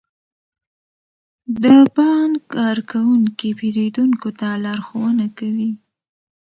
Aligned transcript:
د 1.63 1.65
بانک 1.95 2.37
کارکونکي 2.55 3.49
پیرودونکو 3.59 4.29
ته 4.39 4.47
لارښوونه 4.63 5.25
کوي. 5.37 5.71